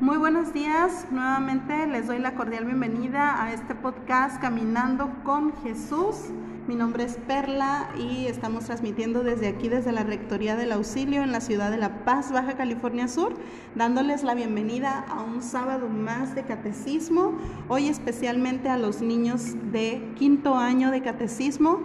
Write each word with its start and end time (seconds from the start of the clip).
Muy 0.00 0.16
buenos 0.16 0.54
días, 0.54 1.06
nuevamente 1.10 1.86
les 1.86 2.06
doy 2.06 2.18
la 2.20 2.34
cordial 2.34 2.64
bienvenida 2.64 3.44
a 3.44 3.52
este 3.52 3.74
podcast 3.74 4.40
Caminando 4.40 5.10
con 5.24 5.52
Jesús. 5.62 6.30
Mi 6.66 6.74
nombre 6.74 7.04
es 7.04 7.18
Perla 7.26 7.90
y 7.98 8.24
estamos 8.24 8.64
transmitiendo 8.64 9.22
desde 9.22 9.48
aquí, 9.48 9.68
desde 9.68 9.92
la 9.92 10.02
Rectoría 10.02 10.56
del 10.56 10.72
Auxilio 10.72 11.22
en 11.22 11.32
la 11.32 11.42
ciudad 11.42 11.70
de 11.70 11.76
La 11.76 12.06
Paz, 12.06 12.32
Baja 12.32 12.56
California 12.56 13.08
Sur, 13.08 13.34
dándoles 13.74 14.22
la 14.22 14.34
bienvenida 14.34 15.04
a 15.06 15.20
un 15.22 15.42
sábado 15.42 15.90
más 15.90 16.34
de 16.34 16.44
catecismo, 16.44 17.34
hoy 17.68 17.88
especialmente 17.88 18.70
a 18.70 18.78
los 18.78 19.02
niños 19.02 19.54
de 19.70 20.14
quinto 20.16 20.54
año 20.54 20.90
de 20.90 21.02
catecismo. 21.02 21.78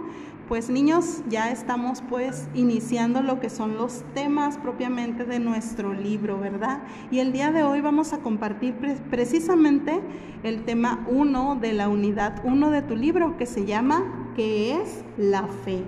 Pues 0.48 0.70
niños, 0.70 1.24
ya 1.28 1.50
estamos 1.50 2.04
pues 2.08 2.48
iniciando 2.54 3.20
lo 3.20 3.40
que 3.40 3.50
son 3.50 3.76
los 3.76 4.04
temas 4.14 4.58
propiamente 4.58 5.24
de 5.24 5.40
nuestro 5.40 5.92
libro, 5.92 6.38
¿verdad? 6.38 6.84
Y 7.10 7.18
el 7.18 7.32
día 7.32 7.50
de 7.50 7.64
hoy 7.64 7.80
vamos 7.80 8.12
a 8.12 8.18
compartir 8.18 8.76
precisamente 9.10 10.00
el 10.44 10.64
tema 10.64 11.04
1 11.10 11.56
de 11.56 11.72
la 11.72 11.88
unidad 11.88 12.42
1 12.44 12.70
de 12.70 12.82
tu 12.82 12.94
libro 12.94 13.36
que 13.36 13.44
se 13.44 13.64
llama 13.64 14.32
¿Qué 14.36 14.80
es 14.80 15.04
la 15.16 15.48
fe? 15.48 15.82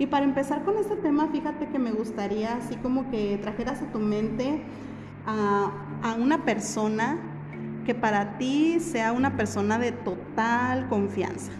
Y 0.00 0.06
para 0.06 0.24
empezar 0.24 0.64
con 0.64 0.76
este 0.76 0.96
tema, 0.96 1.28
fíjate 1.28 1.68
que 1.68 1.78
me 1.78 1.92
gustaría 1.92 2.56
así 2.56 2.74
como 2.74 3.08
que 3.12 3.38
trajeras 3.40 3.80
a 3.80 3.92
tu 3.92 4.00
mente 4.00 4.60
a, 5.24 5.70
a 6.02 6.14
una 6.14 6.44
persona 6.44 7.16
que 7.86 7.94
para 7.94 8.38
ti 8.38 8.80
sea 8.80 9.12
una 9.12 9.36
persona 9.36 9.78
de 9.78 9.92
total 9.92 10.88
confianza. 10.88 11.52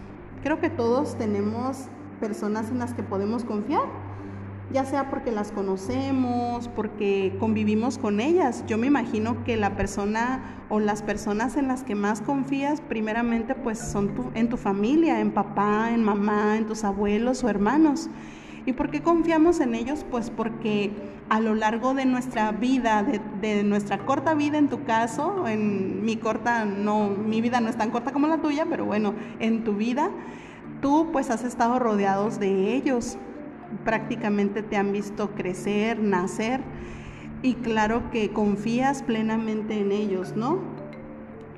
Creo 0.43 0.59
que 0.59 0.69
todos 0.69 1.17
tenemos 1.17 1.89
personas 2.15 2.71
en 2.71 2.79
las 2.79 2.95
que 2.95 3.03
podemos 3.03 3.45
confiar, 3.45 3.85
ya 4.73 4.85
sea 4.85 5.11
porque 5.11 5.31
las 5.31 5.53
conocemos, 5.53 6.69
porque 6.69 7.37
convivimos 7.39 7.99
con 7.99 8.21
ellas. 8.21 8.65
Yo 8.67 8.79
me 8.79 8.87
imagino 8.87 9.45
que 9.45 9.57
la 9.57 9.77
persona 9.77 10.65
o 10.69 10.81
las 10.81 11.03
personas 11.03 11.57
en 11.57 11.69
las 11.69 11.85
que 11.85 11.95
más 11.95 12.21
confías 12.21 12.81
primeramente 12.81 13.55
pues 13.55 13.79
son 13.79 14.13
en 14.35 14.49
tu 14.49 14.57
familia, 14.57 15.21
en 15.21 15.31
papá, 15.31 15.91
en 15.93 16.03
mamá, 16.03 16.57
en 16.57 16.67
tus 16.67 16.85
abuelos 16.85 17.45
o 17.45 17.49
hermanos. 17.49 18.09
¿Y 18.67 18.73
por 18.73 18.91
qué 18.91 19.03
confiamos 19.03 19.61
en 19.61 19.75
ellos? 19.75 20.07
Pues 20.11 20.31
porque 20.31 20.91
a 21.29 21.41
lo 21.41 21.55
largo 21.55 21.93
de 21.93 22.07
nuestra 22.07 22.51
vida, 22.53 23.03
de, 23.03 23.21
de, 23.41 23.63
nuestra 23.63 23.99
corta 23.99 24.35
vida 24.35 24.57
en 24.57 24.69
tu 24.69 24.85
caso, 24.85 25.47
en 25.47 26.03
mi 26.05 26.17
corta, 26.17 26.65
no, 26.65 27.11
mi 27.11 27.43
vida 27.43 27.61
no 27.61 27.69
es 27.69 27.77
tan 27.77 27.91
corta 27.91 28.13
como 28.13 28.27
la 28.27 28.39
tuya, 28.39 28.67
pero 28.69 28.87
bueno, 28.87 29.15
en 29.39 29.65
tu 29.65 29.75
vida, 29.75 30.11
tú 30.81 31.11
pues 31.13 31.31
has 31.31 31.45
estado 31.45 31.79
rodeados 31.79 32.39
de 32.39 32.75
ellos, 32.75 33.19
prácticamente 33.85 34.63
te 34.63 34.77
han 34.77 34.93
visto 34.93 35.31
crecer, 35.31 35.99
nacer 35.99 36.61
y 37.43 37.55
claro 37.55 38.11
que 38.11 38.31
confías 38.31 39.03
plenamente 39.03 39.79
en 39.79 39.93
ellos, 39.93 40.35
¿no? 40.37 40.59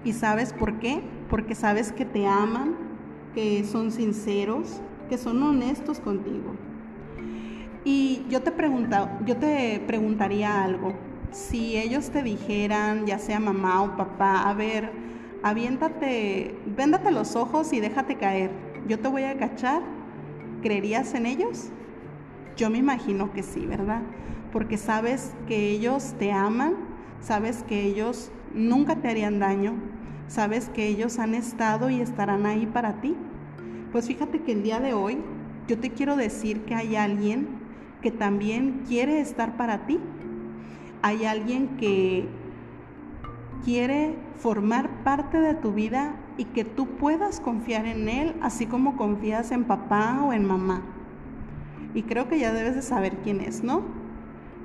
¿Y 0.04 0.12
sabes 0.12 0.52
por 0.52 0.78
qué? 0.78 1.02
Porque 1.28 1.54
sabes 1.54 1.92
que 1.92 2.04
te 2.04 2.26
aman, 2.26 2.76
que 3.34 3.64
son 3.64 3.90
sinceros, 3.90 4.80
que 5.08 5.18
son 5.18 5.42
honestos 5.42 6.00
contigo. 6.00 6.54
Y 7.84 8.24
yo 8.28 8.42
te 8.42 8.50
pregunta, 8.50 9.18
yo 9.24 9.36
te 9.36 9.80
preguntaría 9.86 10.64
algo. 10.64 10.92
Si 11.30 11.76
ellos 11.76 12.10
te 12.10 12.22
dijeran, 12.22 13.06
ya 13.06 13.18
sea 13.18 13.38
mamá 13.38 13.82
o 13.82 13.96
papá, 13.96 14.48
a 14.48 14.54
ver, 14.54 14.90
aviéntate, 15.42 16.56
véndate 16.76 17.12
los 17.12 17.36
ojos 17.36 17.72
y 17.72 17.80
déjate 17.80 18.16
caer 18.16 18.65
yo 18.88 18.98
te 18.98 19.08
voy 19.08 19.24
a 19.24 19.36
cachar, 19.36 19.82
¿creerías 20.62 21.14
en 21.14 21.26
ellos? 21.26 21.70
Yo 22.56 22.70
me 22.70 22.78
imagino 22.78 23.32
que 23.32 23.42
sí, 23.42 23.66
¿verdad? 23.66 24.02
Porque 24.52 24.78
sabes 24.78 25.34
que 25.46 25.70
ellos 25.70 26.14
te 26.18 26.32
aman, 26.32 26.74
sabes 27.20 27.62
que 27.64 27.82
ellos 27.82 28.30
nunca 28.54 28.96
te 28.96 29.08
harían 29.08 29.38
daño, 29.38 29.74
sabes 30.28 30.68
que 30.70 30.86
ellos 30.86 31.18
han 31.18 31.34
estado 31.34 31.90
y 31.90 32.00
estarán 32.00 32.46
ahí 32.46 32.66
para 32.66 33.00
ti. 33.00 33.16
Pues 33.92 34.06
fíjate 34.06 34.40
que 34.42 34.52
el 34.52 34.62
día 34.62 34.80
de 34.80 34.94
hoy 34.94 35.18
yo 35.68 35.78
te 35.78 35.90
quiero 35.90 36.16
decir 36.16 36.64
que 36.64 36.74
hay 36.74 36.96
alguien 36.96 37.48
que 38.00 38.10
también 38.10 38.84
quiere 38.86 39.20
estar 39.20 39.56
para 39.56 39.86
ti. 39.86 39.98
Hay 41.02 41.24
alguien 41.24 41.76
que 41.76 42.28
quiere 43.64 44.14
formar 44.36 45.02
parte 45.02 45.40
de 45.40 45.54
tu 45.54 45.72
vida 45.72 46.14
y 46.38 46.44
que 46.44 46.64
tú 46.64 46.86
puedas 46.96 47.40
confiar 47.40 47.86
en 47.86 48.08
Él, 48.08 48.34
así 48.42 48.66
como 48.66 48.96
confías 48.96 49.50
en 49.52 49.64
papá 49.64 50.20
o 50.22 50.32
en 50.32 50.44
mamá. 50.46 50.82
Y 51.94 52.02
creo 52.02 52.28
que 52.28 52.38
ya 52.38 52.52
debes 52.52 52.74
de 52.74 52.82
saber 52.82 53.18
quién 53.24 53.40
es, 53.40 53.62
¿no? 53.62 53.82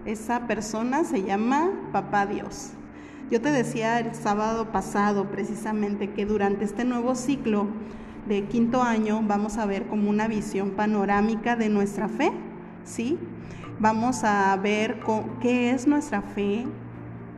Esa 0.05 0.47
persona 0.47 1.03
se 1.03 1.23
llama 1.23 1.69
Papá 1.91 2.25
Dios. 2.25 2.71
Yo 3.29 3.39
te 3.39 3.51
decía 3.51 3.99
el 3.99 4.13
sábado 4.13 4.71
pasado 4.71 5.29
precisamente 5.31 6.09
que 6.09 6.25
durante 6.25 6.65
este 6.65 6.83
nuevo 6.83 7.15
ciclo 7.15 7.67
de 8.27 8.43
quinto 8.45 8.83
año 8.83 9.21
vamos 9.25 9.57
a 9.57 9.65
ver 9.65 9.87
como 9.87 10.09
una 10.09 10.27
visión 10.27 10.71
panorámica 10.71 11.55
de 11.55 11.69
nuestra 11.69 12.09
fe, 12.09 12.31
¿sí? 12.83 13.17
Vamos 13.79 14.23
a 14.23 14.55
ver 14.57 14.99
qué 15.41 15.71
es 15.71 15.87
nuestra 15.87 16.21
fe, 16.21 16.65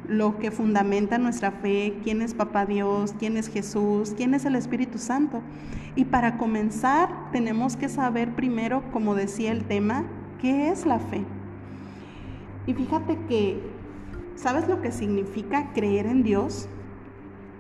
lo 0.08 0.38
que 0.40 0.52
fundamenta 0.52 1.18
nuestra 1.18 1.52
fe, 1.52 1.96
quién 2.03 2.22
es 2.22 2.34
Papá 2.34 2.66
Dios, 2.66 3.14
quién 3.18 3.38
es 3.38 3.47
Jesús, 3.47 4.14
quién 4.16 4.34
es 4.34 4.46
el 4.46 4.56
Espíritu 4.56 4.97
Santo. 4.97 5.41
Y 5.96 6.06
para 6.06 6.38
comenzar 6.38 7.31
tenemos 7.31 7.75
que 7.78 7.90
saber 7.90 8.34
primero, 8.36 8.84
como 8.92 9.16
decía 9.16 9.52
el 9.52 9.63
tema, 9.63 10.06
qué 10.42 10.69
es 10.69 10.86
la 10.86 11.00
fe. 11.00 11.24
Y 12.66 12.74
fíjate 12.74 13.18
que, 13.28 13.62
¿sabes 14.36 14.68
lo 14.68 14.81
que 14.81 14.92
significa 14.92 15.72
creer 15.74 16.06
en 16.06 16.24
Dios? 16.24 16.68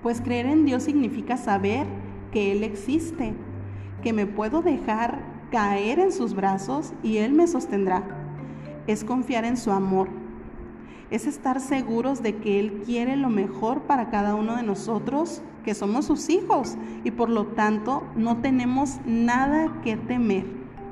Pues 0.01 0.21
creer 0.21 0.47
en 0.47 0.65
Dios 0.65 0.83
significa 0.83 1.37
saber 1.37 1.85
que 2.31 2.51
Él 2.51 2.63
existe, 2.63 3.33
que 4.01 4.13
me 4.13 4.25
puedo 4.25 4.61
dejar 4.61 5.19
caer 5.51 5.99
en 5.99 6.11
sus 6.11 6.33
brazos 6.33 6.93
y 7.03 7.17
Él 7.17 7.31
me 7.33 7.47
sostendrá. 7.47 8.03
Es 8.87 9.03
confiar 9.03 9.45
en 9.45 9.55
su 9.55 9.71
amor 9.71 10.09
es 11.13 11.27
estar 11.27 11.61
seguros 11.61 12.23
de 12.23 12.37
que 12.37 12.59
Él 12.59 12.81
quiere 12.83 13.15
lo 13.15 13.29
mejor 13.29 13.83
para 13.83 14.09
cada 14.09 14.33
uno 14.33 14.55
de 14.55 14.63
nosotros, 14.63 15.43
que 15.63 15.75
somos 15.75 16.05
sus 16.05 16.27
hijos, 16.29 16.75
y 17.03 17.11
por 17.11 17.29
lo 17.29 17.45
tanto 17.45 18.01
no 18.15 18.37
tenemos 18.37 18.97
nada 19.05 19.79
que 19.83 19.95
temer. 19.95 20.45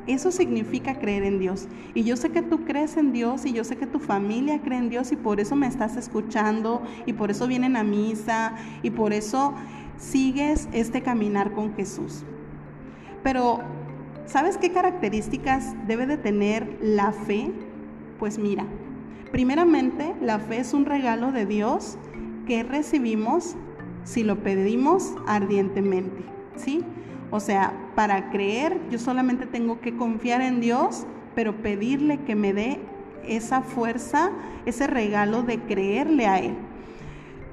Eso 0.05 0.31
significa 0.31 0.99
creer 0.99 1.23
en 1.23 1.39
Dios. 1.39 1.67
Y 1.95 2.03
yo 2.03 2.15
sé 2.17 2.29
que 2.29 2.43
tú 2.43 2.65
crees 2.65 2.97
en 2.97 3.13
Dios 3.13 3.47
y 3.47 3.53
yo 3.53 3.63
sé 3.63 3.77
que 3.77 3.87
tu 3.87 3.99
familia 3.99 4.61
cree 4.61 4.77
en 4.77 4.89
Dios 4.89 5.11
y 5.11 5.15
por 5.15 5.39
eso 5.39 5.55
me 5.55 5.65
estás 5.65 5.97
escuchando 5.97 6.83
y 7.07 7.13
por 7.13 7.31
eso 7.31 7.47
vienen 7.47 7.75
a 7.75 7.83
misa 7.83 8.55
y 8.83 8.91
por 8.91 9.13
eso 9.13 9.55
sigues 9.97 10.69
este 10.71 11.01
caminar 11.01 11.51
con 11.53 11.73
Jesús. 11.73 12.23
Pero, 13.23 13.61
¿sabes 14.27 14.57
qué 14.57 14.71
características 14.71 15.75
debe 15.87 16.05
de 16.05 16.17
tener 16.17 16.77
la 16.81 17.11
fe? 17.11 17.51
Pues 18.19 18.37
mira, 18.37 18.65
Primeramente, 19.31 20.13
la 20.21 20.39
fe 20.39 20.59
es 20.59 20.73
un 20.73 20.85
regalo 20.85 21.31
de 21.31 21.45
Dios 21.45 21.97
que 22.45 22.63
recibimos 22.63 23.55
si 24.03 24.23
lo 24.23 24.43
pedimos 24.43 25.13
ardientemente, 25.25 26.23
¿sí? 26.57 26.83
O 27.29 27.39
sea, 27.39 27.73
para 27.95 28.29
creer 28.29 28.77
yo 28.89 28.99
solamente 28.99 29.45
tengo 29.45 29.79
que 29.79 29.95
confiar 29.95 30.41
en 30.41 30.59
Dios, 30.59 31.05
pero 31.33 31.61
pedirle 31.61 32.19
que 32.19 32.35
me 32.35 32.51
dé 32.53 32.81
esa 33.25 33.61
fuerza, 33.61 34.31
ese 34.65 34.87
regalo 34.87 35.43
de 35.43 35.59
creerle 35.59 36.27
a 36.27 36.39
Él. 36.39 36.55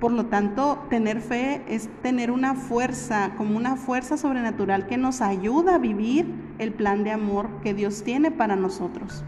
Por 0.01 0.13
lo 0.13 0.27
tanto, 0.27 0.85
tener 0.91 1.21
fe 1.21 1.63
es 1.69 1.89
tener 2.03 2.31
una 2.31 2.55
fuerza, 2.55 3.35
como 3.37 3.57
una 3.57 3.77
fuerza 3.77 4.17
sobrenatural 4.17 4.87
que 4.87 4.97
nos 4.97 5.21
ayuda 5.21 5.77
a 5.77 5.79
vivir 5.79 6.27
el 6.59 6.73
plan 6.73 7.05
de 7.05 7.13
amor 7.13 7.49
que 7.63 7.75
Dios 7.75 8.03
tiene 8.03 8.31
para 8.31 8.57
nosotros. 8.57 9.25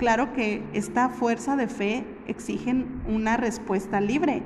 Claro 0.00 0.32
que 0.32 0.62
esta 0.72 1.10
fuerza 1.10 1.56
de 1.56 1.68
fe 1.68 2.06
exige 2.26 2.86
una 3.06 3.36
respuesta 3.36 4.00
libre. 4.00 4.42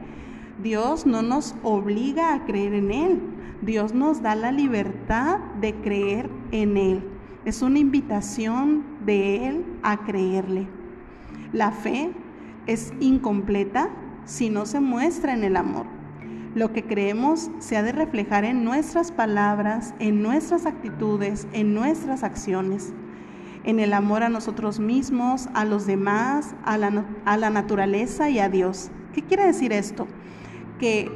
Dios 0.60 1.06
no 1.06 1.22
nos 1.22 1.54
obliga 1.62 2.34
a 2.34 2.44
creer 2.44 2.74
en 2.74 2.90
Él. 2.90 3.20
Dios 3.62 3.94
nos 3.94 4.20
da 4.20 4.34
la 4.34 4.50
libertad 4.50 5.38
de 5.60 5.72
creer 5.76 6.28
en 6.50 6.76
Él. 6.76 7.04
Es 7.44 7.62
una 7.62 7.78
invitación 7.78 8.84
de 9.06 9.46
Él 9.46 9.64
a 9.84 9.98
creerle. 9.98 10.66
La 11.52 11.70
fe 11.70 12.10
es 12.66 12.92
incompleta 12.98 13.90
si 14.24 14.50
no 14.50 14.66
se 14.66 14.80
muestra 14.80 15.34
en 15.34 15.44
el 15.44 15.54
amor. 15.54 15.86
Lo 16.56 16.72
que 16.72 16.82
creemos 16.82 17.52
se 17.60 17.76
ha 17.76 17.84
de 17.84 17.92
reflejar 17.92 18.44
en 18.44 18.64
nuestras 18.64 19.12
palabras, 19.12 19.94
en 20.00 20.20
nuestras 20.20 20.66
actitudes, 20.66 21.46
en 21.52 21.74
nuestras 21.74 22.24
acciones 22.24 22.92
en 23.64 23.80
el 23.80 23.92
amor 23.92 24.22
a 24.22 24.28
nosotros 24.28 24.78
mismos, 24.78 25.48
a 25.54 25.64
los 25.64 25.86
demás, 25.86 26.54
a 26.64 26.78
la, 26.78 27.04
a 27.24 27.36
la 27.36 27.50
naturaleza 27.50 28.30
y 28.30 28.38
a 28.38 28.48
Dios. 28.48 28.90
¿Qué 29.12 29.22
quiere 29.22 29.46
decir 29.46 29.72
esto? 29.72 30.06
Que 30.78 31.10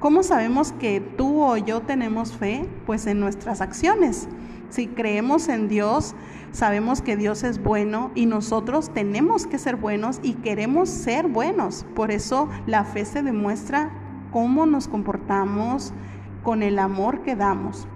¿cómo 0.00 0.22
sabemos 0.22 0.72
que 0.72 1.00
tú 1.00 1.42
o 1.42 1.56
yo 1.56 1.80
tenemos 1.82 2.32
fe? 2.32 2.68
Pues 2.86 3.06
en 3.06 3.20
nuestras 3.20 3.60
acciones. 3.60 4.28
Si 4.70 4.86
creemos 4.86 5.48
en 5.48 5.68
Dios, 5.68 6.14
sabemos 6.52 7.00
que 7.00 7.16
Dios 7.16 7.42
es 7.42 7.62
bueno 7.62 8.10
y 8.14 8.26
nosotros 8.26 8.92
tenemos 8.92 9.46
que 9.46 9.58
ser 9.58 9.76
buenos 9.76 10.20
y 10.22 10.34
queremos 10.34 10.88
ser 10.88 11.28
buenos. 11.28 11.86
Por 11.94 12.10
eso 12.10 12.48
la 12.66 12.84
fe 12.84 13.04
se 13.04 13.22
demuestra 13.22 13.90
cómo 14.30 14.66
nos 14.66 14.88
comportamos 14.88 15.94
con 16.42 16.62
el 16.62 16.78
amor 16.78 17.22
que 17.22 17.34
damos. 17.34 17.88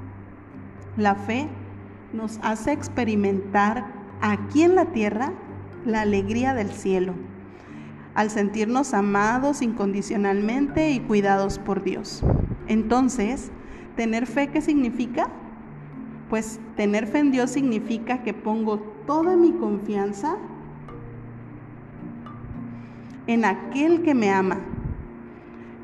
La 0.96 1.14
fe 1.14 1.48
nos 2.12 2.38
hace 2.42 2.72
experimentar 2.72 3.86
aquí 4.20 4.62
en 4.62 4.74
la 4.74 4.86
tierra 4.86 5.32
la 5.84 6.02
alegría 6.02 6.54
del 6.54 6.70
cielo, 6.70 7.14
al 8.14 8.30
sentirnos 8.30 8.94
amados 8.94 9.62
incondicionalmente 9.62 10.90
y 10.90 11.00
cuidados 11.00 11.58
por 11.58 11.82
Dios. 11.82 12.22
Entonces, 12.68 13.50
¿tener 13.96 14.26
fe 14.26 14.48
qué 14.48 14.60
significa? 14.60 15.28
Pues 16.30 16.60
tener 16.76 17.06
fe 17.06 17.18
en 17.18 17.32
Dios 17.32 17.50
significa 17.50 18.22
que 18.22 18.32
pongo 18.32 18.78
toda 19.06 19.36
mi 19.36 19.52
confianza 19.52 20.36
en 23.26 23.44
aquel 23.44 24.02
que 24.02 24.14
me 24.14 24.30
ama. 24.30 24.58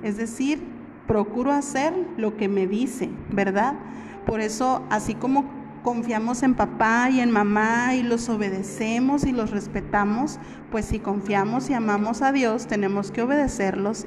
Es 0.02 0.16
decir, 0.16 0.62
procuro 1.06 1.52
hacer 1.52 1.92
lo 2.16 2.36
que 2.36 2.48
me 2.48 2.66
dice, 2.66 3.10
¿verdad? 3.32 3.75
Por 4.26 4.40
eso, 4.40 4.82
así 4.90 5.14
como 5.14 5.57
confiamos 5.88 6.43
en 6.43 6.55
papá 6.55 7.08
y 7.08 7.20
en 7.20 7.31
mamá 7.31 7.94
y 7.94 8.02
los 8.02 8.29
obedecemos 8.29 9.25
y 9.25 9.32
los 9.32 9.50
respetamos, 9.50 10.38
pues 10.70 10.85
si 10.85 10.99
confiamos 10.99 11.70
y 11.70 11.73
amamos 11.73 12.20
a 12.20 12.31
Dios, 12.31 12.67
tenemos 12.67 13.11
que 13.11 13.23
obedecerlos, 13.23 14.06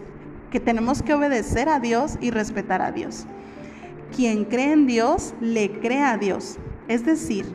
que 0.52 0.60
tenemos 0.60 1.02
que 1.02 1.16
obedecer 1.16 1.70
a 1.70 1.80
Dios 1.80 2.20
y 2.22 2.30
respetar 2.30 2.84
a 2.84 2.92
Dios. 2.92 3.26
Quien 4.16 4.46
cree 4.46 4.74
en 4.74 4.86
Dios, 4.86 5.34
le 5.42 5.80
cree 5.80 6.04
a 6.04 6.20
Dios. 6.20 6.60
Es 6.88 7.04
decir, 7.04 7.48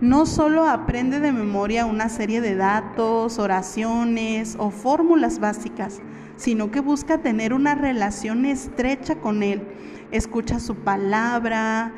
no 0.00 0.26
solo 0.26 0.64
aprende 0.64 1.20
de 1.20 1.30
memoria 1.30 1.86
una 1.86 2.08
serie 2.08 2.40
de 2.40 2.56
datos, 2.56 3.38
oraciones 3.38 4.56
o 4.58 4.70
fórmulas 4.70 5.38
básicas, 5.38 6.00
sino 6.34 6.72
que 6.72 6.80
busca 6.80 7.18
tener 7.18 7.52
una 7.52 7.76
relación 7.76 8.44
estrecha 8.44 9.14
con 9.20 9.44
Él. 9.44 9.62
Escucha 10.10 10.58
su 10.58 10.74
palabra, 10.74 11.92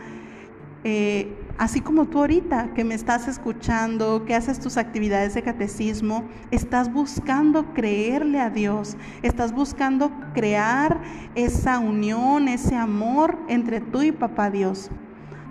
eh, 0.85 1.32
así 1.60 1.82
como 1.82 2.06
tú 2.06 2.20
ahorita 2.20 2.72
que 2.72 2.84
me 2.84 2.94
estás 2.94 3.28
escuchando, 3.28 4.24
que 4.24 4.34
haces 4.34 4.60
tus 4.60 4.78
actividades 4.78 5.34
de 5.34 5.42
catecismo, 5.42 6.24
estás 6.50 6.90
buscando 6.90 7.74
creerle 7.74 8.40
a 8.40 8.48
Dios, 8.48 8.96
estás 9.20 9.52
buscando 9.52 10.10
crear 10.32 11.02
esa 11.34 11.78
unión, 11.78 12.48
ese 12.48 12.76
amor 12.76 13.38
entre 13.46 13.82
tú 13.82 14.00
y 14.00 14.10
papá 14.10 14.48
Dios. 14.48 14.90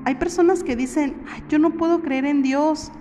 Hay 0.03 0.15
personas 0.15 0.63
que 0.63 0.75
dicen, 0.75 1.13
yo 1.47 1.59
no 1.59 1.77
puedo 1.77 2.01
creer 2.01 2.25
en 2.25 2.41
Dios. 2.41 2.91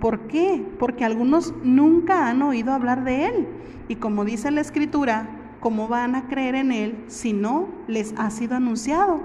¿Por 0.00 0.28
qué? 0.28 0.64
Porque 0.78 1.04
algunos 1.04 1.52
nunca 1.64 2.28
han 2.28 2.42
oído 2.42 2.72
hablar 2.72 3.02
de 3.02 3.26
Él. 3.26 3.48
Y 3.88 3.96
como 3.96 4.24
dice 4.24 4.52
la 4.52 4.60
Escritura, 4.60 5.28
¿cómo 5.58 5.88
van 5.88 6.14
a 6.14 6.28
creer 6.28 6.54
en 6.54 6.70
Él 6.70 7.04
si 7.08 7.32
no 7.32 7.66
les 7.88 8.14
ha 8.16 8.30
sido 8.30 8.54
anunciado? 8.54 9.20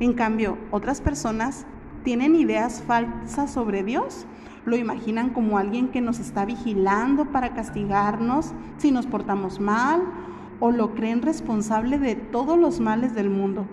En 0.00 0.14
cambio, 0.14 0.56
otras 0.70 1.02
personas 1.02 1.66
tienen 2.04 2.36
ideas 2.36 2.82
falsas 2.86 3.50
sobre 3.50 3.82
Dios. 3.82 4.26
Lo 4.64 4.76
imaginan 4.76 5.30
como 5.30 5.58
alguien 5.58 5.88
que 5.88 6.00
nos 6.00 6.20
está 6.20 6.44
vigilando 6.44 7.26
para 7.26 7.54
castigarnos 7.54 8.52
si 8.78 8.92
nos 8.92 9.06
portamos 9.06 9.58
mal 9.58 10.02
o 10.60 10.70
lo 10.70 10.94
creen 10.94 11.22
responsable 11.22 11.98
de 11.98 12.14
todos 12.14 12.58
los 12.58 12.78
males 12.78 13.14
del 13.14 13.30
mundo. 13.30 13.66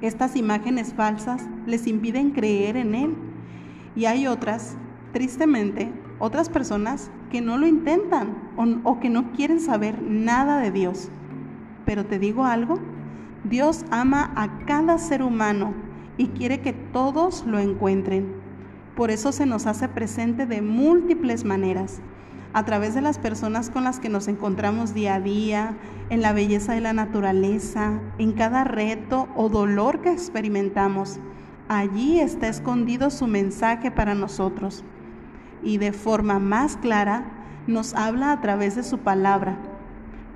Estas 0.00 0.34
imágenes 0.34 0.94
falsas 0.94 1.46
les 1.66 1.86
impiden 1.86 2.30
creer 2.30 2.76
en 2.76 2.94
Él. 2.94 3.14
Y 3.94 4.06
hay 4.06 4.26
otras, 4.26 4.76
tristemente, 5.12 5.92
otras 6.18 6.48
personas 6.48 7.10
que 7.30 7.40
no 7.40 7.58
lo 7.58 7.66
intentan 7.66 8.34
o, 8.56 8.90
o, 8.90 9.00
que 9.00 9.10
no 9.10 9.32
quieren 9.32 9.60
saber 9.60 10.02
nada 10.02 10.58
de 10.58 10.70
Dios. 10.70 11.10
Pero 11.84 12.06
te 12.06 12.18
digo 12.18 12.44
algo, 12.44 12.78
Dios 13.44 13.84
ama 13.90 14.32
a 14.36 14.64
cada 14.64 14.98
ser 14.98 15.22
humano 15.22 15.74
y 16.16 16.28
quiere 16.28 16.60
que 16.60 16.72
todos 16.72 17.44
lo 17.46 17.58
encuentren. 17.58 18.34
Por 18.96 19.10
eso 19.10 19.32
se 19.32 19.46
nos 19.46 19.66
hace 19.66 19.88
presente 19.88 20.46
de 20.46 20.62
múltiples 20.62 21.44
maneras, 21.44 22.00
a 22.52 22.64
través 22.64 22.94
de 22.94 23.00
las 23.00 23.18
personas 23.18 23.70
con 23.70 23.84
las 23.84 24.00
que 24.00 24.08
nos 24.08 24.28
encontramos 24.28 24.92
día 24.92 25.14
a 25.14 25.20
día, 25.20 25.76
en 26.10 26.20
la 26.20 26.32
belleza 26.32 26.74
de 26.74 26.80
la 26.80 26.92
naturaleza, 26.92 28.00
en 28.18 28.32
cada 28.32 28.64
reto 28.64 29.28
o 29.36 29.48
dolor 29.48 30.00
que 30.00 30.10
experimentamos. 30.10 31.20
Allí 31.68 32.18
está 32.18 32.48
escondido 32.48 33.10
su 33.10 33.28
mensaje 33.28 33.90
para 33.92 34.14
nosotros 34.14 34.84
y 35.62 35.78
de 35.78 35.92
forma 35.92 36.38
más 36.38 36.76
clara 36.76 37.24
nos 37.66 37.94
habla 37.94 38.32
a 38.32 38.40
través 38.40 38.74
de 38.74 38.82
su 38.82 38.98
palabra. 38.98 39.56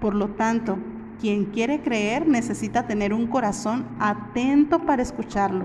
Por 0.00 0.14
lo 0.14 0.28
tanto, 0.28 0.78
quien 1.20 1.46
quiere 1.46 1.80
creer 1.80 2.28
necesita 2.28 2.86
tener 2.86 3.12
un 3.12 3.26
corazón 3.26 3.86
atento 3.98 4.80
para 4.80 5.02
escucharlo. 5.02 5.64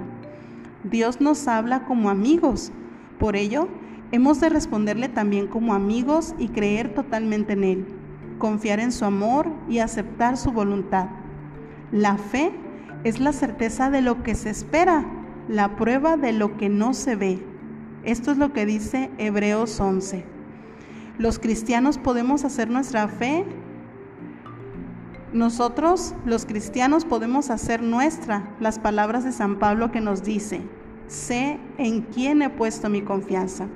Dios 0.84 1.20
nos 1.20 1.48
habla 1.48 1.86
como 1.86 2.10
amigos, 2.10 2.72
por 3.20 3.36
ello 3.36 3.68
hemos 4.12 4.40
de 4.40 4.50
responderle 4.50 5.10
también 5.10 5.48
como 5.48 5.74
amigos 5.74 6.34
y 6.38 6.48
creer 6.50 6.94
totalmente 6.94 7.54
en 7.54 7.64
Él, 7.64 7.86
confiar 8.38 8.80
en 8.80 8.92
su 8.92 9.06
amor 9.06 9.48
y 9.68 9.80
aceptar 9.80 10.38
su 10.38 10.52
voluntad. 10.52 11.08
La 11.92 12.18
fe 12.18 12.52
es 13.04 13.20
la 13.20 13.34
certeza 13.34 13.90
de 13.90 14.02
lo 14.02 14.24
que 14.24 14.36
se 14.36 14.50
espera, 14.50 15.06
la 15.48 15.76
prueba 15.76 16.18
de 16.18 16.34
lo 16.34 16.58
que 16.58 16.70
no 16.70 16.94
se 16.94 17.16
ve. 17.16 17.40
Esto 18.04 18.32
es 18.32 18.38
lo 18.38 18.54
que 18.54 18.66
dice 18.66 19.10
Hebreos 19.18 19.80
11. 19.80 20.26
Los 21.18 21.38
cristianos 21.38 21.98
podemos 21.98 22.46
hacer 22.46 22.70
nuestra 22.70 23.08
fe 23.08 23.46
nosotros, 25.34 26.16
los 26.26 26.46
cristianos, 26.46 27.06
podemos 27.06 27.52
hacer 27.52 27.84
nuestra 27.84 28.50
las 28.60 28.80
palabras 28.80 29.24
de 29.24 29.32
San 29.32 29.60
Pablo 29.60 29.92
que 29.92 30.02
nos 30.02 30.24
dice, 30.24 30.62
sé 31.08 31.60
en 31.78 32.02
quién 32.02 32.42
he 32.42 32.50
puesto 32.50 32.90
mi 32.90 33.04
confianza. 33.04 33.68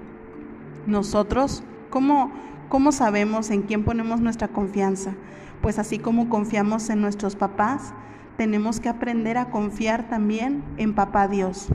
Nosotros, 0.87 1.63
¿cómo, 1.91 2.31
cómo 2.69 2.91
sabemos 2.91 3.51
en 3.51 3.61
quién 3.61 3.83
ponemos 3.83 4.19
nuestra 4.19 4.47
confianza? 4.47 5.13
Pues 5.61 5.77
así 5.77 5.99
como 5.99 6.27
confiamos 6.27 6.89
en 6.89 7.01
nuestros 7.01 7.35
papás, 7.35 7.93
tenemos 8.35 8.79
que 8.79 8.89
aprender 8.89 9.37
a 9.37 9.51
confiar 9.51 10.09
también 10.09 10.63
en 10.77 10.95
Papá 10.95 11.27
Dios. 11.27 11.67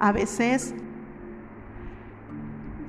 A 0.00 0.12
veces 0.12 0.74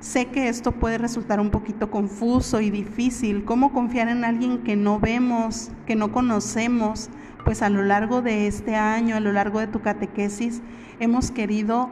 Sé 0.00 0.26
que 0.26 0.48
esto 0.48 0.72
puede 0.72 0.96
resultar 0.96 1.40
un 1.40 1.50
poquito 1.50 1.90
confuso 1.90 2.62
y 2.62 2.70
difícil. 2.70 3.44
¿Cómo 3.44 3.72
confiar 3.72 4.08
en 4.08 4.24
alguien 4.24 4.62
que 4.62 4.74
no 4.74 4.98
vemos, 4.98 5.70
que 5.86 5.94
no 5.94 6.10
conocemos? 6.10 7.10
Pues 7.44 7.60
a 7.60 7.68
lo 7.68 7.82
largo 7.82 8.22
de 8.22 8.46
este 8.46 8.76
año, 8.76 9.14
a 9.14 9.20
lo 9.20 9.30
largo 9.30 9.60
de 9.60 9.66
tu 9.66 9.82
catequesis, 9.82 10.62
hemos 11.00 11.30
querido 11.30 11.90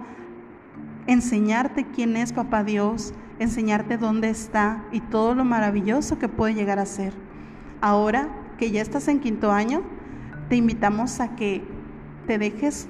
enseñarte 1.06 1.85
quién 1.85 2.16
es 2.16 2.33
Papá 2.33 2.64
Dios, 2.64 3.12
enseñarte 3.38 3.99
dónde 3.99 4.30
está 4.30 4.85
y 4.90 5.00
todo 5.00 5.35
lo 5.35 5.44
maravilloso 5.44 6.18
que 6.18 6.28
puede 6.28 6.54
llegar 6.54 6.78
a 6.78 6.87
ser. 6.87 7.12
Ahora 7.83 8.28
que 8.56 8.71
ya 8.71 8.80
estás 8.80 9.09
en 9.09 9.21
quinto 9.21 9.52
año, 9.52 9.83
te 10.49 10.56
invitamos 10.56 11.21
a 11.21 11.37
que 11.37 11.62
te 12.26 12.38
dejes 12.38 12.88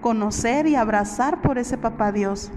conocer 0.00 0.66
y 0.66 0.74
abrazar 0.74 1.42
por 1.42 1.58
ese 1.58 1.76
Papá 1.76 2.12
Dios, 2.12 2.50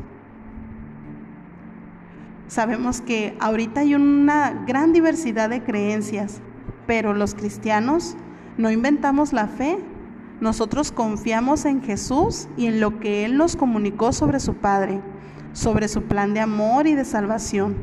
Sabemos 2.51 2.99
que 2.99 3.37
ahorita 3.39 3.79
hay 3.79 3.95
una 3.95 4.51
gran 4.67 4.91
diversidad 4.91 5.49
de 5.49 5.63
creencias, 5.63 6.41
pero 6.85 7.13
los 7.13 7.33
cristianos 7.33 8.17
no 8.57 8.69
inventamos 8.69 9.31
la 9.31 9.47
fe. 9.47 9.77
Nosotros 10.41 10.91
confiamos 10.91 11.63
en 11.63 11.81
Jesús 11.81 12.49
y 12.57 12.65
en 12.65 12.81
lo 12.81 12.99
que 12.99 13.23
Él 13.23 13.37
nos 13.37 13.55
comunicó 13.55 14.11
sobre 14.11 14.41
su 14.41 14.55
Padre, 14.55 14.99
sobre 15.53 15.87
su 15.87 16.03
plan 16.03 16.33
de 16.33 16.41
amor 16.41 16.87
y 16.87 16.93
de 16.93 17.05
salvación. 17.05 17.77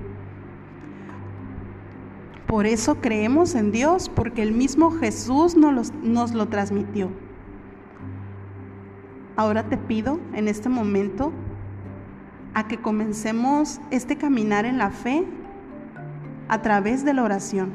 Por 2.46 2.66
eso 2.66 2.96
creemos 2.96 3.54
en 3.54 3.72
Dios, 3.72 4.10
porque 4.10 4.42
el 4.42 4.52
mismo 4.52 4.90
Jesús 4.90 5.56
nos, 5.56 5.94
nos 6.02 6.34
lo 6.34 6.46
transmitió. 6.48 7.08
Ahora 9.34 9.66
te 9.66 9.78
pido 9.78 10.20
en 10.34 10.46
este 10.46 10.68
momento 10.68 11.32
a 12.54 12.66
que 12.66 12.78
comencemos 12.78 13.80
este 13.90 14.16
caminar 14.16 14.64
en 14.64 14.78
la 14.78 14.90
fe 14.90 15.24
a 16.48 16.62
través 16.62 17.04
de 17.04 17.14
la 17.14 17.22
oración. 17.22 17.72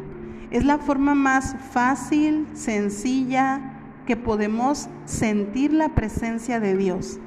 Es 0.52 0.66
la 0.66 0.78
forma 0.78 1.16
más 1.16 1.56
fácil, 1.72 2.48
sencilla, 2.54 3.74
que 4.06 4.18
podemos 4.18 4.90
sentir 5.06 5.74
la 5.74 5.90
presencia 5.90 6.60
de 6.60 6.76
Dios. 6.76 7.20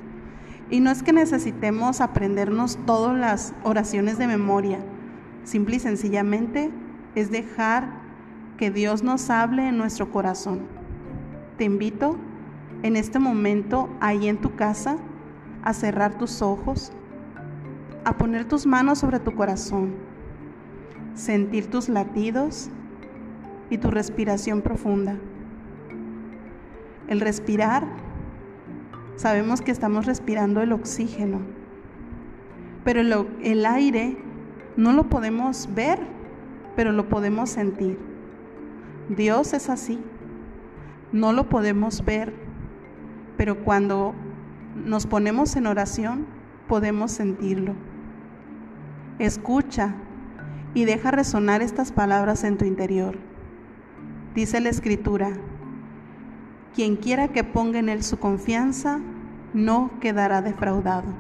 Y 0.71 0.81
no 0.81 0.91
es 0.91 1.03
que 1.03 1.13
necesitemos 1.13 2.01
aprendernos 2.01 2.79
todas 2.87 3.17
las 3.17 3.55
oraciones 3.63 4.19
de 4.19 4.27
memoria, 4.27 4.79
simple 5.45 5.77
y 5.77 5.81
sencillamente 5.81 6.71
es 7.15 7.31
dejar 7.31 7.89
que 8.59 8.71
Dios 8.71 9.03
nos 9.03 9.31
hable 9.31 9.69
en 9.69 9.79
nuestro 9.79 10.11
corazón. 10.11 10.61
Te 11.57 11.65
invito 11.65 12.17
en 12.83 12.97
este 12.97 13.19
momento, 13.19 13.89
ahí 14.01 14.29
en 14.29 14.39
tu 14.39 14.55
casa, 14.55 14.97
a 15.63 15.73
cerrar 15.73 16.19
tus 16.19 16.43
ojos 16.43 16.93
a 18.07 18.17
poner 18.17 18.45
tus 18.45 18.67
manos 18.67 19.01
sobre 19.01 19.19
tu 19.19 19.35
corazón, 19.35 19.97
sentir 21.15 21.69
tus 21.69 21.89
latidos 21.89 22.71
y 23.69 23.79
tu 23.79 23.91
respiración 23.91 24.63
profunda. 24.63 25.17
El 27.09 27.19
respirar, 27.19 27.85
sabemos 29.17 29.61
que 29.61 29.73
estamos 29.73 30.07
respirando 30.07 30.63
el 30.63 30.71
oxígeno, 30.71 31.41
pero 32.85 33.01
el, 33.01 33.67
aire 33.67 34.17
no 34.77 34.93
lo 34.93 35.09
podemos 35.09 35.69
ver, 35.75 35.99
pero 36.77 36.93
lo 36.93 37.09
podemos 37.09 37.51
sentir. 37.51 37.99
Dios 39.09 39.53
es 39.53 39.69
así, 39.69 39.99
no 41.11 41.33
lo 41.33 41.49
podemos 41.49 42.05
ver, 42.05 42.33
pero 43.37 43.65
cuando 43.65 44.15
nos 44.77 45.09
ponemos 45.09 45.57
en 45.57 45.67
oración 45.67 46.25
podemos 46.69 47.11
sentirlo. 47.11 47.75
Escucha 49.19 49.95
y 50.75 50.85
deja 50.85 51.11
resonar 51.11 51.63
estas 51.63 51.91
palabras 51.91 52.45
en 52.45 52.59
tu 52.59 52.67
interior. 52.67 53.17
Dice 54.35 54.61
la 54.61 54.69
escritura, 54.69 55.31
quien 56.75 56.97
quiera 56.97 57.29
que 57.29 57.43
ponga 57.43 57.79
en 57.79 57.89
él 57.89 58.03
su 58.03 58.19
confianza, 58.19 59.01
no 59.55 59.91
quedará 60.01 60.43
defraudado. 60.43 61.15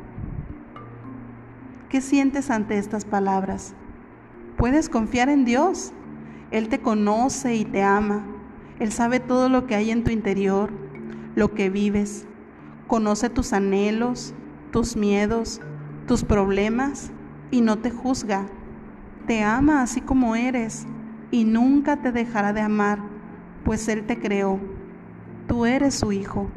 ¿Qué 1.89 2.03
sientes 2.03 2.51
ante 2.51 2.77
estas 2.77 3.07
palabras? 3.07 3.75
Puedes 4.59 4.91
confiar 4.91 5.31
en 5.31 5.47
Dios. 5.47 5.93
Él 6.51 6.69
te 6.69 6.81
conoce 6.81 7.55
y 7.55 7.65
te 7.65 7.83
ama. 7.83 8.27
Él 8.79 8.93
sabe 8.93 9.21
todo 9.21 9.49
lo 9.49 9.67
que 9.67 9.75
hay 9.75 9.91
en 9.91 10.05
tu 10.05 10.11
interior, 10.11 10.71
lo 11.35 11.55
que 11.55 11.71
vives. 11.71 12.27
Conoce 12.89 13.31
tus 13.31 13.55
anhelos, 13.55 14.35
tus 14.71 14.97
miedos, 14.97 15.63
tus 16.07 16.25
problemas 16.25 17.11
y 17.51 17.61
no 17.61 17.79
te 17.79 17.91
juzga. 17.91 18.47
Te 19.27 19.43
ama 19.43 19.83
así 19.83 20.01
como 20.01 20.37
eres 20.37 20.87
y 21.31 21.45
nunca 21.45 21.97
te 21.97 22.13
dejará 22.13 22.53
de 22.53 22.61
amar, 22.61 22.99
pues 23.65 23.89
Él 23.89 24.07
te 24.07 24.19
creó. 24.19 24.61
Tú 25.49 25.67
eres 25.67 25.95
su 25.95 26.13
hijo. 26.13 26.49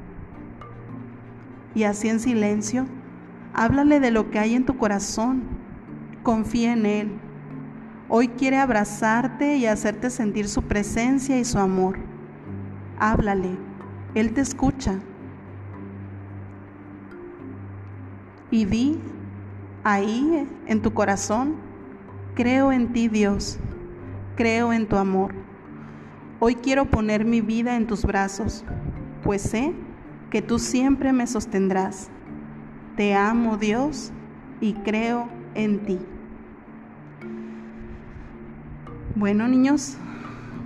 Y 1.76 1.84
así 1.84 2.10
en 2.10 2.20
silencio, 2.20 2.86
háblale 3.54 4.00
de 4.00 4.12
lo 4.12 4.30
que 4.30 4.40
hay 4.40 4.56
en 4.56 4.66
tu 4.66 4.78
corazón. 4.78 5.44
Confía 6.24 6.74
en 6.74 6.86
Él. 6.86 7.12
Hoy 8.08 8.28
quiere 8.30 8.58
abrazarte 8.58 9.58
y 9.58 9.66
hacerte 9.66 10.10
sentir 10.10 10.48
su 10.48 10.64
presencia 10.64 11.40
y 11.40 11.46
su 11.46 11.60
amor. 11.60 11.98
Háblale. 13.00 13.58
Él 14.16 14.34
te 14.34 14.42
escucha. 14.42 15.00
Y 18.52 18.66
di 18.66 19.00
ahí 19.84 20.48
en 20.68 20.82
tu 20.82 20.94
corazón, 20.94 21.56
creo 22.36 22.72
en 22.72 22.94
ti 22.94 23.08
Dios 23.08 23.60
creo 24.40 24.72
en 24.72 24.88
tu 24.88 24.96
amor. 24.96 25.34
Hoy 26.40 26.56
quiero 26.56 26.86
poner 26.86 27.26
mi 27.26 27.42
vida 27.42 27.76
en 27.76 27.88
tus 27.88 28.06
brazos, 28.06 28.64
pues 29.22 29.42
sé 29.42 29.74
que 30.30 30.42
tú 30.42 30.60
siempre 30.60 31.12
me 31.12 31.28
sostendrás. 31.28 32.10
Te 32.96 33.16
amo 33.16 33.58
Dios 33.58 34.14
y 34.62 34.76
creo 34.76 35.28
en 35.56 35.80
ti. 35.80 36.00
Bueno 39.16 39.50
niños, 39.50 39.98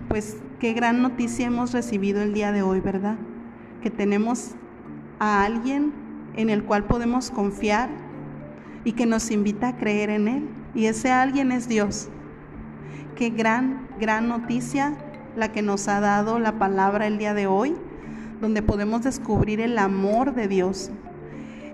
pues 0.07 0.37
qué 0.59 0.73
gran 0.73 1.01
noticia 1.01 1.47
hemos 1.47 1.73
recibido 1.73 2.21
el 2.21 2.35
día 2.35 2.51
de 2.51 2.61
hoy, 2.61 2.79
¿verdad? 2.79 3.17
Que 3.81 3.89
tenemos 3.89 4.51
a 5.17 5.43
alguien 5.43 5.93
en 6.35 6.51
el 6.51 6.63
cual 6.63 6.83
podemos 6.83 7.31
confiar 7.31 7.89
y 8.83 8.93
que 8.93 9.05
nos 9.05 9.31
invita 9.31 9.69
a 9.69 9.77
creer 9.77 10.09
en 10.09 10.27
Él. 10.27 10.49
Y 10.75 10.85
ese 10.85 11.11
alguien 11.11 11.51
es 11.51 11.67
Dios. 11.67 12.09
Qué 13.15 13.29
gran, 13.29 13.87
gran 13.99 14.27
noticia 14.27 14.97
la 15.35 15.51
que 15.51 15.61
nos 15.61 15.87
ha 15.87 15.99
dado 15.99 16.39
la 16.39 16.59
palabra 16.59 17.07
el 17.07 17.17
día 17.17 17.33
de 17.33 17.47
hoy, 17.47 17.75
donde 18.41 18.61
podemos 18.61 19.03
descubrir 19.03 19.61
el 19.61 19.77
amor 19.77 20.33
de 20.33 20.47
Dios. 20.47 20.91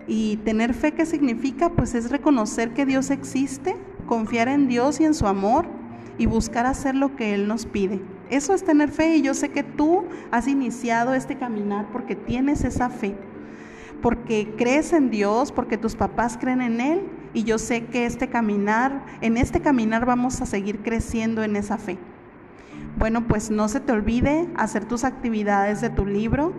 Y 0.07 0.37
tener 0.37 0.73
fe, 0.73 0.93
¿qué 0.93 1.05
significa? 1.05 1.69
Pues 1.69 1.93
es 1.95 2.09
reconocer 2.09 2.73
que 2.73 2.85
Dios 2.85 3.09
existe, 3.09 3.75
confiar 4.07 4.47
en 4.47 4.67
Dios 4.67 4.99
y 4.99 5.05
en 5.05 5.13
su 5.13 5.27
amor 5.27 5.65
y 6.17 6.25
buscar 6.25 6.65
hacer 6.65 6.95
lo 6.95 7.15
que 7.15 7.33
Él 7.33 7.47
nos 7.47 7.65
pide. 7.65 8.01
Eso 8.29 8.53
es 8.53 8.63
tener 8.63 8.89
fe 8.89 9.17
y 9.17 9.21
yo 9.21 9.33
sé 9.33 9.49
que 9.49 9.63
tú 9.63 10.03
has 10.31 10.47
iniciado 10.47 11.13
este 11.15 11.37
caminar 11.37 11.87
porque 11.91 12.15
tienes 12.15 12.63
esa 12.63 12.89
fe, 12.89 13.15
porque 14.01 14.53
crees 14.57 14.93
en 14.93 15.09
Dios, 15.09 15.51
porque 15.51 15.77
tus 15.77 15.95
papás 15.95 16.37
creen 16.39 16.61
en 16.61 16.81
Él 16.81 17.01
y 17.33 17.43
yo 17.43 17.57
sé 17.57 17.85
que 17.85 18.05
este 18.05 18.29
caminar, 18.29 19.05
en 19.21 19.37
este 19.37 19.61
caminar 19.61 20.05
vamos 20.05 20.41
a 20.41 20.45
seguir 20.45 20.79
creciendo 20.79 21.43
en 21.43 21.55
esa 21.55 21.77
fe. 21.77 21.97
Bueno, 22.97 23.27
pues 23.27 23.51
no 23.51 23.67
se 23.67 23.79
te 23.79 23.91
olvide 23.91 24.47
hacer 24.55 24.85
tus 24.85 25.03
actividades 25.03 25.81
de 25.81 25.89
tu 25.89 26.05
libro, 26.05 26.53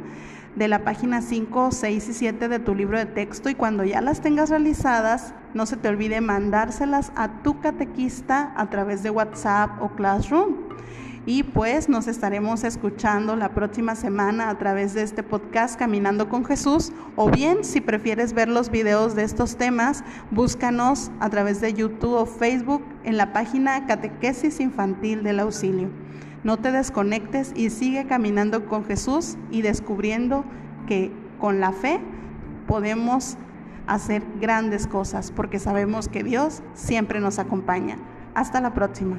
de 0.56 0.68
la 0.68 0.84
página 0.84 1.22
5, 1.22 1.70
6 1.70 2.08
y 2.08 2.12
7 2.12 2.48
de 2.48 2.58
tu 2.58 2.74
libro 2.74 2.98
de 2.98 3.06
texto 3.06 3.50
y 3.50 3.54
cuando 3.54 3.84
ya 3.84 4.00
las 4.00 4.20
tengas 4.20 4.50
realizadas, 4.50 5.32
no 5.54 5.64
se 5.66 5.76
te 5.76 5.88
olvide 5.88 6.20
mandárselas 6.20 7.12
a 7.14 7.42
tu 7.42 7.60
catequista 7.60 8.52
a 8.56 8.68
través 8.68 9.02
de 9.02 9.10
WhatsApp 9.10 9.80
o 9.80 9.90
Classroom 9.90 10.54
y 11.26 11.42
pues 11.42 11.88
nos 11.88 12.06
estaremos 12.08 12.64
escuchando 12.64 13.36
la 13.36 13.50
próxima 13.50 13.94
semana 13.94 14.48
a 14.48 14.58
través 14.58 14.94
de 14.94 15.02
este 15.02 15.22
podcast 15.22 15.78
Caminando 15.78 16.28
con 16.28 16.44
Jesús 16.44 16.92
o 17.16 17.30
bien 17.30 17.62
si 17.62 17.80
prefieres 17.80 18.32
ver 18.32 18.48
los 18.48 18.70
videos 18.70 19.14
de 19.14 19.24
estos 19.24 19.56
temas, 19.56 20.02
búscanos 20.30 21.10
a 21.20 21.28
través 21.28 21.60
de 21.60 21.74
YouTube 21.74 22.14
o 22.14 22.26
Facebook 22.26 22.82
en 23.04 23.16
la 23.18 23.32
página 23.32 23.86
Catequesis 23.86 24.60
Infantil 24.60 25.22
del 25.22 25.40
Auxilio. 25.40 25.90
No 26.42 26.56
te 26.56 26.72
desconectes 26.72 27.52
y 27.54 27.68
sigue 27.68 28.06
caminando 28.06 28.64
con 28.66 28.86
Jesús 28.86 29.36
y 29.50 29.60
descubriendo 29.60 30.44
que 30.86 31.12
con 31.38 31.60
la 31.60 31.72
fe 31.72 32.00
podemos 32.66 33.36
hacer 33.86 34.22
grandes 34.40 34.86
cosas 34.86 35.32
porque 35.32 35.58
sabemos 35.58 36.08
que 36.08 36.22
Dios 36.22 36.62
siempre 36.72 37.20
nos 37.20 37.38
acompaña. 37.38 37.98
Hasta 38.34 38.60
la 38.60 38.72
próxima. 38.72 39.18